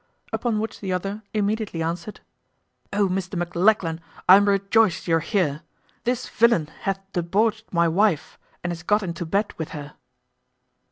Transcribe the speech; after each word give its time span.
Upon 0.33 0.57
which 0.59 0.79
the 0.79 0.91
other 0.91 1.21
immediately 1.31 1.83
answered, 1.83 2.21
"O, 2.91 3.07
Mr 3.07 3.35
Maclachlan! 3.35 4.01
I 4.27 4.35
am 4.35 4.47
rejoiced 4.49 5.07
you 5.07 5.17
are 5.17 5.19
here. 5.19 5.61
This 6.05 6.27
villain 6.27 6.69
hath 6.79 6.99
debauched 7.13 7.71
my 7.71 7.87
wife, 7.87 8.39
and 8.63 8.73
is 8.73 8.81
got 8.81 9.03
into 9.03 9.27
bed 9.27 9.53
with 9.59 9.69
her." 9.77 9.93